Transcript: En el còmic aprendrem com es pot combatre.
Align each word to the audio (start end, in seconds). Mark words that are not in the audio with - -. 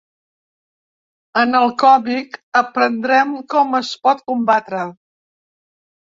En 1.41 1.57
el 1.59 1.73
còmic 1.83 2.39
aprendrem 2.63 3.37
com 3.55 3.79
es 3.83 3.93
pot 4.09 4.27
combatre. 4.33 4.83